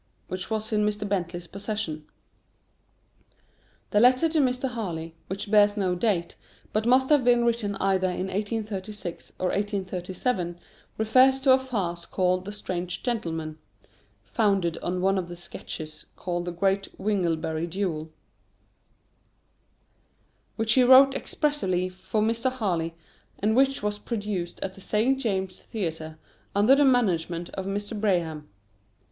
[0.29, 1.07] which was in Mr.
[1.07, 2.07] Bentley's possession.
[3.91, 4.67] The letter to Mr.
[4.69, 6.35] Harley, which bears no date,
[6.73, 10.57] but must have been written either in 1836 or 1837,
[10.97, 13.59] refers to a farce called "The Strange Gentleman"
[14.23, 18.09] (founded on one of the "Sketches," called the "Great Winglebury Duel"),
[20.55, 22.51] which he wrote expressly for Mr.
[22.51, 22.95] Harley,
[23.37, 25.19] and which was produced at the St.
[25.19, 26.17] James's Theatre,
[26.55, 28.01] under the management of Mr.
[28.01, 28.49] Braham.